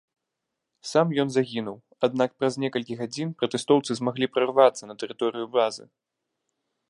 [0.91, 1.75] Сам ён загінуў,
[2.07, 5.83] аднак праз некалькі гадзін пратэстоўцы змаглі прарвацца на тэрыторыю базы.